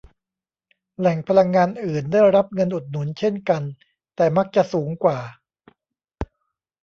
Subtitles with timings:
[0.99, 3.63] แหล่งพลังงานอื่นได้รับเงินอุดหนุนเช่นกัน
[4.15, 5.19] แต่มักจะสูงกว่า